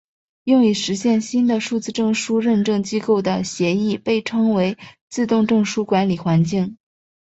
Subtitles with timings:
[0.45, 4.75] 用以实现新的数字证书认证机构的协议被称为
[5.09, 6.79] 自动证书管理环境。